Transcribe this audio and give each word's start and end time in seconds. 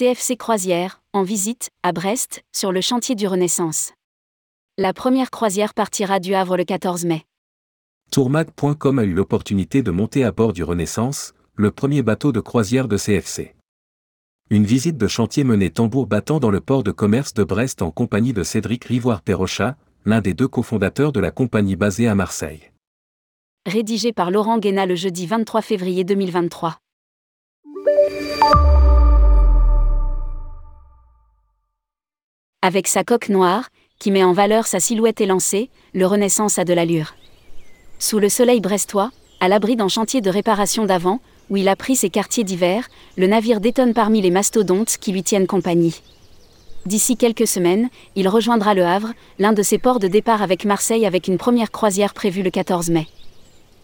CFC 0.00 0.38
Croisière, 0.38 1.02
en 1.12 1.22
visite, 1.22 1.68
à 1.82 1.92
Brest, 1.92 2.42
sur 2.56 2.72
le 2.72 2.80
chantier 2.80 3.14
du 3.14 3.26
Renaissance. 3.26 3.92
La 4.78 4.94
première 4.94 5.30
croisière 5.30 5.74
partira 5.74 6.20
du 6.20 6.32
Havre 6.34 6.56
le 6.56 6.64
14 6.64 7.04
mai. 7.04 7.26
Tourmag.com 8.10 8.98
a 8.98 9.04
eu 9.04 9.12
l'opportunité 9.12 9.82
de 9.82 9.90
monter 9.90 10.24
à 10.24 10.32
bord 10.32 10.54
du 10.54 10.64
Renaissance, 10.64 11.34
le 11.54 11.70
premier 11.70 12.00
bateau 12.00 12.32
de 12.32 12.40
croisière 12.40 12.88
de 12.88 12.96
CFC. 12.96 13.54
Une 14.48 14.64
visite 14.64 14.96
de 14.96 15.06
chantier 15.06 15.44
menée 15.44 15.68
tambour 15.68 16.06
battant 16.06 16.40
dans 16.40 16.50
le 16.50 16.62
port 16.62 16.82
de 16.82 16.92
commerce 16.92 17.34
de 17.34 17.44
Brest 17.44 17.82
en 17.82 17.90
compagnie 17.90 18.32
de 18.32 18.42
Cédric 18.42 18.86
Rivoire-Perrochat, 18.86 19.76
l'un 20.06 20.22
des 20.22 20.32
deux 20.32 20.48
cofondateurs 20.48 21.12
de 21.12 21.20
la 21.20 21.30
compagnie 21.30 21.76
basée 21.76 22.08
à 22.08 22.14
Marseille. 22.14 22.70
Rédigé 23.66 24.14
par 24.14 24.30
Laurent 24.30 24.56
Guéna 24.56 24.86
le 24.86 24.94
jeudi 24.94 25.26
23 25.26 25.60
février 25.60 26.04
2023. 26.04 26.78
Avec 32.62 32.88
sa 32.88 33.04
coque 33.04 33.30
noire, 33.30 33.70
qui 33.98 34.10
met 34.10 34.22
en 34.22 34.34
valeur 34.34 34.66
sa 34.66 34.80
silhouette 34.80 35.22
élancée, 35.22 35.70
le 35.94 36.04
Renaissance 36.06 36.58
a 36.58 36.66
de 36.66 36.74
l'allure. 36.74 37.14
Sous 37.98 38.18
le 38.18 38.28
soleil 38.28 38.60
brestois, 38.60 39.12
à 39.40 39.48
l'abri 39.48 39.76
d'un 39.76 39.88
chantier 39.88 40.20
de 40.20 40.28
réparation 40.28 40.84
d'avant, 40.84 41.20
où 41.48 41.56
il 41.56 41.68
a 41.68 41.76
pris 41.76 41.96
ses 41.96 42.10
quartiers 42.10 42.44
d'hiver, 42.44 42.86
le 43.16 43.28
navire 43.28 43.60
détonne 43.60 43.94
parmi 43.94 44.20
les 44.20 44.30
mastodontes 44.30 44.98
qui 45.00 45.10
lui 45.10 45.22
tiennent 45.22 45.46
compagnie. 45.46 46.02
D'ici 46.84 47.16
quelques 47.16 47.46
semaines, 47.46 47.88
il 48.14 48.28
rejoindra 48.28 48.74
le 48.74 48.84
Havre, 48.84 49.14
l'un 49.38 49.54
de 49.54 49.62
ses 49.62 49.78
ports 49.78 49.98
de 49.98 50.08
départ 50.08 50.42
avec 50.42 50.66
Marseille 50.66 51.06
avec 51.06 51.28
une 51.28 51.38
première 51.38 51.70
croisière 51.70 52.12
prévue 52.12 52.42
le 52.42 52.50
14 52.50 52.90
mai. 52.90 53.06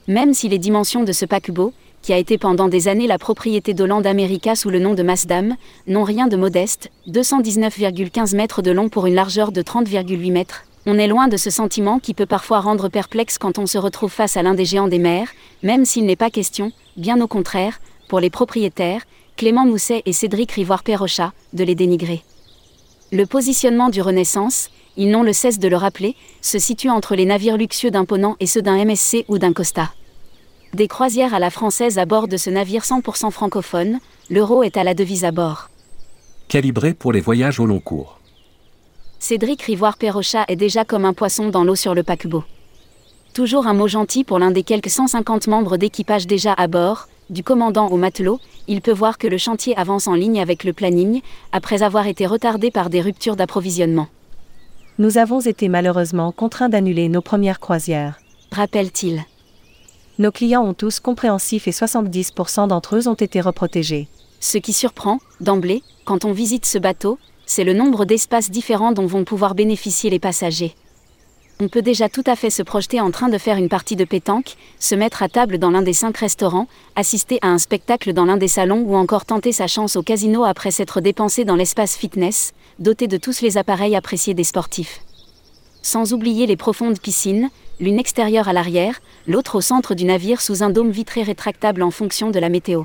Même 0.07 0.35
si 0.35 0.51
les 0.51 0.59
dimensions 0.59 1.03
de 1.03 1.13
ce 1.13 1.25
paquebot, 1.25 1.73
qui 2.07 2.13
a 2.13 2.19
été 2.19 2.39
pendant 2.39 2.69
des 2.69 2.87
années 2.87 3.09
la 3.09 3.19
propriété 3.19 3.75
d'Hollande 3.75 4.07
America 4.07 4.55
sous 4.55 4.71
le 4.71 4.79
nom 4.79 4.95
de 4.95 5.03
Masdam, 5.03 5.57
n'ont 5.89 6.05
rien 6.05 6.29
de 6.29 6.37
modeste, 6.37 6.93
219,15 7.09 8.37
mètres 8.37 8.63
de 8.63 8.71
long 8.71 8.89
pour 8.89 9.07
une 9.07 9.17
largeur 9.17 9.51
de 9.51 9.61
30,8 9.61 10.31
mètres. 10.31 10.63
On 10.87 11.01
est 11.01 11.09
loin 11.09 11.27
de 11.27 11.37
ce 11.37 11.51
sentiment 11.51 11.99
qui 11.99 12.15
peut 12.15 12.25
parfois 12.25 12.61
rendre 12.61 12.89
perplexe 12.89 13.39
quand 13.39 13.59
on 13.59 13.67
se 13.67 13.77
retrouve 13.77 14.13
face 14.13 14.37
à 14.37 14.45
l'un 14.45 14.55
des 14.55 14.65
géants 14.65 14.87
des 14.87 15.01
mers, 15.01 15.27
même 15.65 15.85
s'il 15.85 16.07
n'est 16.07 16.15
pas 16.15 16.31
question, 16.31 16.71
bien 16.97 17.21
au 17.21 17.27
contraire, 17.27 17.81
pour 18.09 18.21
les 18.21 18.31
propriétaires, 18.31 19.03
Clément 19.37 19.67
Mousset 19.67 20.03
et 20.07 20.13
Cédric 20.13 20.53
Rivoire-Perrochat, 20.53 21.33
de 21.55 21.65
les 21.65 21.75
dénigrer. 21.75 22.23
Le 23.11 23.27
positionnement 23.27 23.89
du 23.89 24.01
Renaissance, 24.01 24.71
ils 24.97 25.11
n'ont 25.11 25.25
le 25.25 25.33
cesse 25.33 25.59
de 25.59 25.67
le 25.67 25.77
rappeler, 25.77 26.15
se 26.41 26.61
situe 26.61 26.89
entre 26.89 27.17
les 27.17 27.25
navires 27.25 27.57
luxueux 27.57 27.91
d'un 27.91 28.05
Ponant 28.05 28.37
et 28.39 28.47
ceux 28.47 28.63
d'un 28.63 28.85
MSC 28.85 29.25
ou 29.27 29.39
d'un 29.39 29.53
Costa. 29.53 29.91
Des 30.75 30.89
croisières 30.89 31.35
à 31.35 31.39
la 31.39 31.51
française 31.51 31.99
à 31.99 32.05
bord 32.05 32.29
de 32.29 32.37
ce 32.37 32.51
navire 32.51 32.83
100% 32.83 33.31
francophone, 33.31 33.99
l'euro 34.31 34.63
est 34.63 34.77
à 34.77 34.85
la 34.85 34.95
devise 34.95 35.25
à 35.25 35.33
bord. 35.33 35.69
Calibré 36.49 36.95
pour 36.95 37.13
les 37.13 37.21
voyages 37.21 37.61
au 37.61 37.67
long 37.67 37.81
cours. 37.81 38.21
Cédric 39.19 39.63
Rivoire-Perrochat 39.63 40.45
est 40.49 40.57
déjà 40.57 40.85
comme 40.85 41.05
un 41.05 41.15
poisson 41.15 41.49
dans 41.49 41.65
l'eau 41.65 41.75
sur 41.75 41.95
le 41.95 42.03
paquebot. 42.03 42.45
Toujours 43.33 43.67
un 43.67 43.75
mot 43.75 43.89
gentil 43.89 44.25
pour 44.25 44.39
l'un 44.39 44.51
des 44.51 44.63
quelques 44.63 44.91
150 44.91 45.47
membres 45.47 45.77
d'équipage 45.77 46.27
déjà 46.27 46.53
à 46.53 46.67
bord, 46.67 47.09
du 47.29 47.43
commandant 47.43 47.89
au 47.89 47.97
matelot, 47.97 48.39
il 48.69 48.81
peut 48.81 48.93
voir 48.93 49.19
que 49.19 49.27
le 49.27 49.39
chantier 49.39 49.77
avance 49.77 50.07
en 50.07 50.15
ligne 50.15 50.41
avec 50.41 50.63
le 50.63 50.73
planning, 50.73 51.23
après 51.53 51.83
avoir 51.83 52.07
été 52.07 52.27
retardé 52.27 52.71
par 52.71 52.89
des 52.89 53.01
ruptures 53.01 53.37
d'approvisionnement. 53.37 54.09
Nous 54.99 55.19
avons 55.19 55.41
été 55.41 55.69
malheureusement 55.69 56.33
contraints 56.33 56.69
d'annuler 56.69 57.09
nos 57.09 57.21
premières 57.21 57.61
croisières. 57.61 58.21
Rappelle-t-il. 58.53 59.25
Nos 60.19 60.33
clients 60.33 60.65
ont 60.65 60.73
tous 60.73 60.99
compréhensifs 60.99 61.69
et 61.69 61.73
70% 61.73 62.69
d'entre 62.69 62.97
eux 62.97 63.07
ont 63.07 63.15
été 63.15 63.43
reprotégés. 63.43 64.09
Ce 64.41 64.57
qui 64.57 64.73
surprend, 64.73 65.19
d'emblée, 65.41 65.83
quand 66.07 66.25
on 66.25 66.33
visite 66.33 66.65
ce 66.65 66.79
bateau, 66.79 67.19
c'est 67.45 67.65
le 67.65 67.75
nombre 67.75 68.07
d'espaces 68.07 68.51
différents 68.51 68.93
dont 68.93 69.05
vont 69.05 69.25
pouvoir 69.25 69.55
bénéficier 69.55 70.09
les 70.09 70.19
passagers. 70.19 70.75
On 71.61 71.69
peut 71.69 71.83
déjà 71.83 72.09
tout 72.09 72.25
à 72.27 72.35
fait 72.35 72.51
se 72.51 72.63
projeter 72.63 73.01
en 73.01 73.11
train 73.11 73.29
de 73.29 73.37
faire 73.37 73.59
une 73.59 73.69
partie 73.69 73.97
de 73.97 74.05
pétanque, 74.05 74.57
se 74.79 74.95
mettre 74.95 75.23
à 75.23 75.29
table 75.29 75.59
dans 75.59 75.71
l'un 75.71 75.83
des 75.83 75.93
cinq 75.93 76.17
restaurants, 76.17 76.69
assister 76.97 77.39
à 77.43 77.49
un 77.49 77.59
spectacle 77.59 78.15
dans 78.15 78.25
l'un 78.25 78.37
des 78.39 78.49
salons 78.49 78.85
ou 78.87 78.97
encore 78.97 79.27
tenter 79.27 79.53
sa 79.53 79.67
chance 79.67 79.97
au 79.97 80.03
casino 80.03 80.45
après 80.45 80.71
s'être 80.71 81.03
dépensé 81.03 81.45
dans 81.45 81.57
l'espace 81.57 81.95
fitness, 81.95 82.53
doté 82.79 83.07
de 83.07 83.19
tous 83.19 83.43
les 83.43 83.59
appareils 83.59 83.97
appréciés 83.97 84.35
des 84.35 84.45
sportifs. 84.45 85.01
Sans 85.87 86.13
oublier 86.13 86.47
les 86.47 86.57
profondes 86.57 86.99
piscines, 86.99 87.49
l'une 87.79 88.01
extérieure 88.01 88.49
à 88.49 88.53
l'arrière, 88.53 89.01
l'autre 89.29 89.55
au 89.55 89.61
centre 89.61 89.95
du 89.95 90.05
navire 90.05 90.41
sous 90.41 90.65
un 90.65 90.71
dôme 90.71 90.91
vitré 90.91 91.23
rétractable 91.23 91.81
en 91.81 91.93
fonction 91.93 92.33
de 92.33 92.41
la 92.41 92.49
météo. 92.49 92.83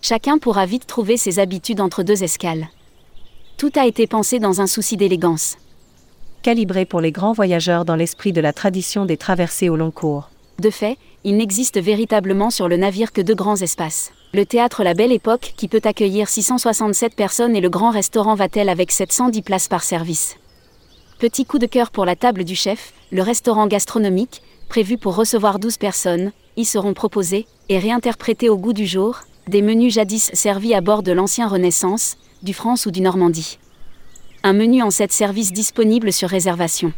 Chacun 0.00 0.38
pourra 0.38 0.64
vite 0.64 0.86
trouver 0.86 1.18
ses 1.18 1.40
habitudes 1.40 1.82
entre 1.82 2.02
deux 2.02 2.24
escales. 2.24 2.68
Tout 3.58 3.70
a 3.76 3.86
été 3.86 4.06
pensé 4.06 4.38
dans 4.38 4.62
un 4.62 4.66
souci 4.66 4.96
d'élégance. 4.96 5.58
Calibré 6.40 6.86
pour 6.86 7.02
les 7.02 7.12
grands 7.12 7.34
voyageurs 7.34 7.84
dans 7.84 7.96
l'esprit 7.96 8.32
de 8.32 8.40
la 8.40 8.54
tradition 8.54 9.04
des 9.04 9.18
traversées 9.18 9.68
au 9.68 9.76
long 9.76 9.90
cours. 9.90 10.30
De 10.58 10.70
fait, 10.70 10.96
il 11.22 11.36
n'existe 11.36 11.78
véritablement 11.78 12.48
sur 12.48 12.66
le 12.66 12.78
navire 12.78 13.12
que 13.12 13.20
deux 13.20 13.34
grands 13.34 13.60
espaces. 13.60 14.10
Le 14.32 14.46
théâtre 14.46 14.84
La 14.84 14.94
Belle 14.94 15.12
Époque 15.12 15.52
qui 15.58 15.68
peut 15.68 15.82
accueillir 15.84 16.30
667 16.30 17.14
personnes 17.14 17.54
et 17.54 17.60
le 17.60 17.68
grand 17.68 17.90
restaurant 17.90 18.36
Vatel 18.36 18.70
avec 18.70 18.90
710 18.90 19.42
places 19.42 19.68
par 19.68 19.82
service. 19.84 20.38
Petit 21.18 21.46
coup 21.46 21.58
de 21.58 21.64
cœur 21.64 21.90
pour 21.90 22.04
la 22.04 22.14
table 22.14 22.44
du 22.44 22.54
chef, 22.54 22.92
le 23.10 23.22
restaurant 23.22 23.66
gastronomique, 23.66 24.42
prévu 24.68 24.98
pour 24.98 25.16
recevoir 25.16 25.58
12 25.58 25.78
personnes, 25.78 26.32
y 26.58 26.66
seront 26.66 26.92
proposés, 26.92 27.46
et 27.70 27.78
réinterprétés 27.78 28.50
au 28.50 28.58
goût 28.58 28.74
du 28.74 28.86
jour, 28.86 29.20
des 29.48 29.62
menus 29.62 29.94
jadis 29.94 30.30
servis 30.34 30.74
à 30.74 30.82
bord 30.82 31.02
de 31.02 31.12
l'ancien 31.12 31.48
Renaissance, 31.48 32.18
du 32.42 32.52
France 32.52 32.84
ou 32.84 32.90
du 32.90 33.00
Normandie. 33.00 33.58
Un 34.42 34.52
menu 34.52 34.82
en 34.82 34.90
7 34.90 35.10
services 35.10 35.52
disponible 35.54 36.12
sur 36.12 36.28
réservation. 36.28 36.92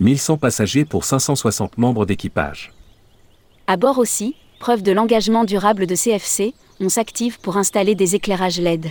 1100 0.00 0.38
passagers 0.38 0.84
pour 0.84 1.04
560 1.04 1.78
membres 1.78 2.06
d'équipage. 2.06 2.72
À 3.68 3.76
bord 3.76 3.98
aussi, 3.98 4.34
preuve 4.58 4.82
de 4.82 4.90
l'engagement 4.90 5.44
durable 5.44 5.86
de 5.86 5.94
CFC, 5.94 6.52
on 6.80 6.88
s'active 6.88 7.38
pour 7.38 7.58
installer 7.58 7.94
des 7.94 8.16
éclairages 8.16 8.60
LED. 8.60 8.86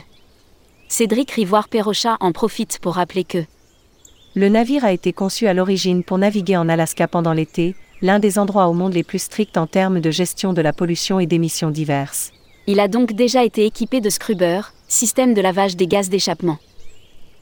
Cédric 0.88 1.30
Rivoire-Perrochat 1.32 2.16
en 2.22 2.32
profite 2.32 2.80
pour 2.80 2.94
rappeler 2.94 3.26
que 3.26 3.44
le 4.40 4.48
navire 4.48 4.86
a 4.86 4.94
été 4.94 5.12
conçu 5.12 5.48
à 5.48 5.54
l'origine 5.54 6.02
pour 6.02 6.18
naviguer 6.18 6.56
en 6.56 6.70
Alaska 6.70 7.10
pendant 7.10 7.34
l'été, 7.34 7.76
l'un 8.02 8.20
des 8.20 8.40
endroits 8.40 8.70
au 8.70 8.74
monde 8.74 8.94
les 8.94 9.04
plus 9.04 9.20
stricts 9.20 9.58
en 9.58 9.68
termes 9.68 10.00
de 10.00 10.12
gestion 10.12 10.54
de 10.54 10.62
la 10.62 10.72
pollution 10.72 11.20
et 11.20 11.26
d'émissions 11.26 11.72
diverses. 11.72 12.32
Il 12.66 12.80
a 12.80 12.88
donc 12.88 13.12
déjà 13.12 13.44
été 13.44 13.66
équipé 13.66 14.00
de 14.00 14.10
scrubber, 14.10 14.62
système 14.88 15.34
de 15.34 15.42
lavage 15.42 15.76
des 15.76 15.88
gaz 15.88 16.08
d'échappement. 16.08 16.58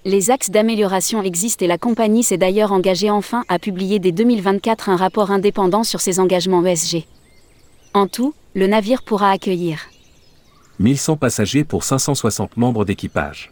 Les 0.06 0.32
axes 0.32 0.50
d'amélioration 0.50 1.22
existent 1.22 1.64
et 1.64 1.68
la 1.68 1.78
compagnie 1.78 2.24
s'est 2.24 2.40
d'ailleurs 2.40 2.72
engagée 2.72 3.12
enfin 3.12 3.44
à 3.48 3.60
publier 3.60 4.00
dès 4.00 4.12
2024 4.12 4.90
un 4.90 4.96
rapport 4.96 5.30
indépendant 5.30 5.84
sur 5.84 6.02
ses 6.02 6.20
engagements 6.20 6.66
ESG. 6.66 7.06
En 7.94 8.08
tout, 8.08 8.34
le 8.56 8.66
navire 8.66 9.04
pourra 9.04 9.30
accueillir 9.30 9.82
1100 10.80 11.18
passagers 11.18 11.64
pour 11.64 11.84
560 11.84 12.58
membres 12.58 12.86
d'équipage 12.86 13.52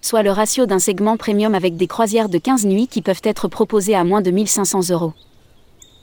soit 0.00 0.22
le 0.22 0.30
ratio 0.30 0.66
d'un 0.66 0.78
segment 0.78 1.16
premium 1.16 1.54
avec 1.54 1.76
des 1.76 1.86
croisières 1.86 2.28
de 2.28 2.38
15 2.38 2.66
nuits 2.66 2.88
qui 2.88 3.02
peuvent 3.02 3.22
être 3.24 3.48
proposées 3.48 3.94
à 3.94 4.04
moins 4.04 4.20
de 4.20 4.30
1500 4.30 4.90
euros. 4.90 5.12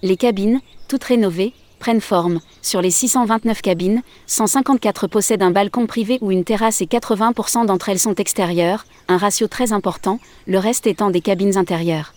Les 0.01 0.17
cabines, 0.17 0.59
toutes 0.87 1.03
rénovées, 1.03 1.53
prennent 1.79 2.01
forme. 2.01 2.39
Sur 2.61 2.81
les 2.81 2.91
629 2.91 3.61
cabines, 3.61 4.01
154 4.27 5.07
possèdent 5.07 5.43
un 5.43 5.51
balcon 5.51 5.85
privé 5.85 6.17
ou 6.21 6.31
une 6.31 6.45
terrasse 6.45 6.81
et 6.81 6.85
80% 6.85 7.65
d'entre 7.65 7.89
elles 7.89 7.99
sont 7.99 8.15
extérieures, 8.15 8.85
un 9.09 9.17
ratio 9.17 9.47
très 9.47 9.73
important, 9.73 10.19
le 10.47 10.59
reste 10.59 10.87
étant 10.87 11.09
des 11.09 11.19
cabines 11.19 11.57
intérieures. 11.57 12.13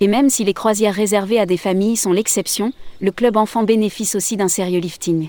Et 0.00 0.08
même 0.08 0.28
si 0.28 0.44
les 0.44 0.52
croisières 0.52 0.94
réservées 0.94 1.38
à 1.38 1.46
des 1.46 1.56
familles 1.56 1.96
sont 1.96 2.12
l'exception, 2.12 2.72
le 3.00 3.12
club 3.12 3.36
enfant 3.36 3.62
bénéficie 3.62 4.16
aussi 4.16 4.36
d'un 4.36 4.48
sérieux 4.48 4.80
lifting. 4.80 5.28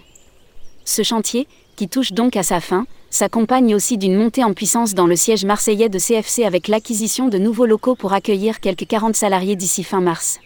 Ce 0.83 1.03
chantier, 1.03 1.47
qui 1.75 1.87
touche 1.87 2.11
donc 2.11 2.35
à 2.35 2.43
sa 2.43 2.59
fin, 2.59 2.85
s'accompagne 3.13 3.75
aussi 3.75 3.99
d'une 3.99 4.15
montée 4.15 4.43
en 4.43 4.53
puissance 4.53 4.95
dans 4.95 5.05
le 5.05 5.15
siège 5.15 5.45
marseillais 5.45 5.87
de 5.87 5.99
CFC 5.99 6.45
avec 6.45 6.67
l'acquisition 6.67 7.27
de 7.27 7.37
nouveaux 7.37 7.67
locaux 7.67 7.95
pour 7.95 8.13
accueillir 8.13 8.59
quelques 8.59 8.87
40 8.87 9.15
salariés 9.15 9.55
d'ici 9.55 9.83
fin 9.83 10.01
mars. 10.01 10.39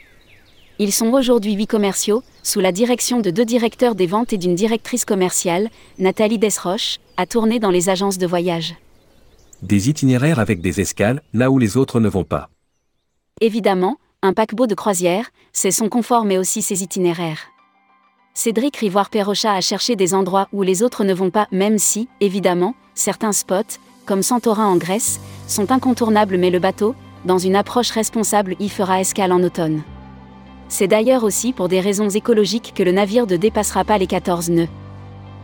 Ils 0.77 0.91
sont 0.91 1.13
aujourd'hui 1.13 1.53
8 1.53 1.65
commerciaux, 1.67 2.23
sous 2.43 2.59
la 2.59 2.73
direction 2.73 3.21
de 3.21 3.31
deux 3.31 3.45
directeurs 3.45 3.95
des 3.95 4.05
ventes 4.05 4.33
et 4.33 4.37
d'une 4.37 4.53
directrice 4.53 5.05
commerciale, 5.05 5.69
Nathalie 5.97 6.37
Desroches, 6.37 6.99
à 7.15 7.25
tourner 7.25 7.59
dans 7.59 7.71
les 7.71 7.89
agences 7.89 8.17
de 8.17 8.27
voyage. 8.27 8.75
Des 9.61 9.89
itinéraires 9.89 10.39
avec 10.39 10.59
des 10.59 10.81
escales, 10.81 11.21
là 11.33 11.49
où 11.49 11.59
les 11.59 11.77
autres 11.77 12.01
ne 12.01 12.09
vont 12.09 12.25
pas. 12.25 12.49
Évidemment, 13.39 13.95
un 14.21 14.33
paquebot 14.33 14.67
de 14.67 14.75
croisière, 14.75 15.29
c'est 15.53 15.71
son 15.71 15.87
confort 15.87 16.25
mais 16.25 16.37
aussi 16.37 16.61
ses 16.61 16.83
itinéraires. 16.83 17.47
Cédric 18.39 18.77
Rivoire-Perrochat 18.77 19.51
a 19.51 19.61
cherché 19.61 19.95
des 19.95 20.13
endroits 20.13 20.47
où 20.53 20.61
les 20.61 20.83
autres 20.83 21.03
ne 21.03 21.11
vont 21.15 21.31
pas, 21.31 21.47
même 21.51 21.79
si, 21.79 22.07
évidemment, 22.21 22.75
certains 22.93 23.31
spots, 23.31 23.79
comme 24.05 24.21
Santorin 24.21 24.67
en 24.67 24.75
Grèce, 24.77 25.19
sont 25.47 25.71
incontournables 25.71 26.37
mais 26.37 26.51
le 26.51 26.59
bateau, 26.59 26.93
dans 27.25 27.39
une 27.39 27.55
approche 27.55 27.89
responsable, 27.89 28.55
y 28.59 28.69
fera 28.69 29.01
escale 29.01 29.31
en 29.31 29.41
automne. 29.41 29.81
C'est 30.69 30.87
d'ailleurs 30.87 31.23
aussi 31.23 31.51
pour 31.51 31.67
des 31.67 31.79
raisons 31.79 32.09
écologiques 32.09 32.73
que 32.75 32.83
le 32.83 32.91
navire 32.91 33.25
ne 33.25 33.37
dépassera 33.37 33.83
pas 33.83 33.97
les 33.97 34.05
14 34.05 34.51
nœuds. 34.51 34.69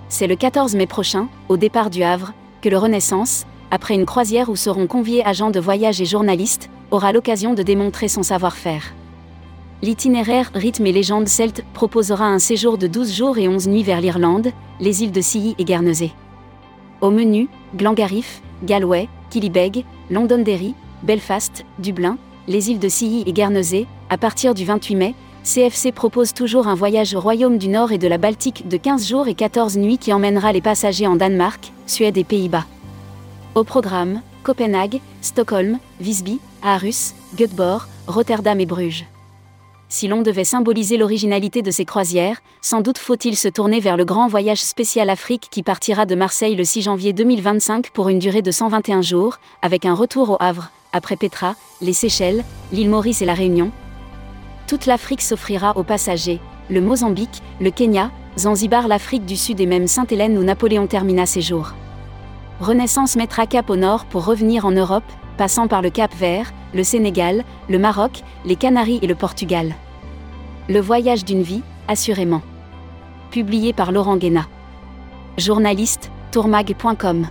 C'est 0.07 0.27
le 0.27 0.35
14 0.35 0.75
mai 0.75 0.85
prochain, 0.85 1.29
au 1.49 1.57
départ 1.57 1.89
du 1.89 2.03
Havre, 2.03 2.33
que 2.61 2.69
le 2.69 2.77
Renaissance, 2.77 3.47
après 3.71 3.95
une 3.95 4.05
croisière 4.05 4.49
où 4.49 4.55
seront 4.55 4.85
conviés 4.85 5.25
agents 5.25 5.49
de 5.49 5.59
voyage 5.59 5.99
et 5.99 6.05
journalistes, 6.05 6.69
aura 6.91 7.11
l'occasion 7.11 7.55
de 7.55 7.63
démontrer 7.63 8.07
son 8.07 8.21
savoir-faire. 8.21 8.93
L'itinéraire 9.83 10.50
Rythme 10.56 10.85
et 10.85 10.94
légende 10.94 11.27
celte 11.27 11.65
proposera 11.74 12.25
un 12.25 12.39
séjour 12.39 12.77
de 12.77 12.88
12 12.88 13.13
jours 13.13 13.38
et 13.38 13.50
11 13.50 13.68
nuits 13.68 13.83
vers 13.83 14.00
l'Irlande, 14.00 14.47
les 14.80 15.03
îles 15.03 15.12
de 15.12 15.19
Scilly 15.19 15.56
et 15.59 15.65
Guernesey. 15.65 16.13
Au 17.01 17.12
menu, 17.12 17.50
Glengarriff, 17.75 18.41
Galway, 18.63 19.09
Killybegs, 19.30 19.83
Londonderry, 20.09 20.74
Belfast, 21.03 21.65
Dublin, 21.80 22.18
les 22.47 22.71
îles 22.71 22.80
de 22.80 22.88
Scilly 22.88 23.25
et 23.25 23.33
Guernesey, 23.33 23.85
à 24.09 24.18
partir 24.18 24.53
du 24.53 24.63
28 24.63 24.95
mai, 24.95 25.15
CFC 25.44 25.91
propose 25.91 26.33
toujours 26.33 26.69
un 26.69 26.75
voyage 26.75 27.13
au 27.13 27.19
Royaume 27.19 27.57
du 27.57 27.68
Nord 27.68 27.91
et 27.91 27.97
de 27.97 28.07
la 28.07 28.18
Baltique 28.18 28.65
de 28.69 28.77
15 28.77 29.06
jours 29.06 29.27
et 29.27 29.36
14 29.36 29.75
nuits 29.75 29.97
qui 29.97 30.13
emmènera 30.13 30.53
les 30.53 30.62
passagers 30.62 31.07
en 31.07 31.18
Danemark, 31.18 31.74
Suède 31.88 32.18
et 32.18 32.24
Pays-Bas. 32.24 32.65
Au 33.53 33.65
programme, 33.65 34.21
Copenhague, 34.44 35.01
Stockholm, 35.19 35.77
Visby, 36.00 36.39
Aarhus, 36.62 37.15
Göteborg, 37.36 37.89
Rotterdam 38.07 38.62
et 38.62 38.65
Bruges. 38.65 39.06
Si 39.93 40.07
l'on 40.07 40.23
devait 40.23 40.43
symboliser 40.43 40.97
l'originalité 40.97 41.61
de 41.61 41.69
ces 41.69 41.85
croisières, 41.85 42.41
sans 42.63 42.81
doute 42.81 42.97
faut-il 42.97 43.37
se 43.37 43.47
tourner 43.47 43.79
vers 43.79 43.95
le 43.95 44.05
grand 44.05 44.27
voyage 44.27 44.63
spécial 44.63 45.07
Afrique 45.07 45.49
qui 45.51 45.61
partira 45.61 46.07
de 46.07 46.15
Marseille 46.15 46.55
le 46.55 46.63
6 46.63 46.81
janvier 46.81 47.13
2025 47.13 47.91
pour 47.91 48.09
une 48.09 48.17
durée 48.17 48.41
de 48.41 48.49
121 48.49 49.03
jours, 49.03 49.37
avec 49.61 49.85
un 49.85 49.93
retour 49.93 50.31
au 50.31 50.37
Havre, 50.39 50.71
après 50.93 51.15
Petra, 51.15 51.55
les 51.79 51.93
Seychelles, 51.93 52.43
l'île 52.71 52.89
Maurice 52.89 53.21
et 53.21 53.27
la 53.27 53.35
Réunion. 53.35 53.71
Toute 54.65 54.87
l'Afrique 54.87 55.21
s'offrira 55.21 55.77
aux 55.77 55.83
passagers, 55.83 56.39
le 56.71 56.81
Mozambique, 56.81 57.43
le 57.61 57.69
Kenya, 57.69 58.09
Zanzibar, 58.35 58.87
l'Afrique 58.87 59.25
du 59.25 59.37
Sud 59.37 59.61
et 59.61 59.67
même 59.67 59.85
Sainte-Hélène 59.85 60.39
où 60.39 60.43
Napoléon 60.43 60.87
termina 60.87 61.27
ses 61.27 61.41
jours. 61.41 61.73
Renaissance 62.59 63.15
mettra 63.15 63.45
cap 63.45 63.69
au 63.69 63.75
nord 63.75 64.05
pour 64.05 64.25
revenir 64.25 64.65
en 64.65 64.71
Europe, 64.71 65.03
passant 65.37 65.67
par 65.67 65.83
le 65.83 65.91
Cap 65.91 66.15
Vert, 66.15 66.51
le 66.73 66.83
Sénégal, 66.83 67.43
le 67.69 67.77
Maroc, 67.77 68.23
les 68.43 68.55
Canaries 68.55 68.99
et 69.03 69.07
le 69.07 69.13
Portugal. 69.13 69.75
Le 70.69 70.80
voyage 70.80 71.25
d'une 71.25 71.42
vie, 71.42 71.62
assurément. 71.89 72.42
Publié 73.31 73.74
par 73.74 73.92
Laurent 73.92 74.15
Guéna. 74.15 74.48
Journaliste, 75.38 76.10
tourmag.com. 76.31 77.27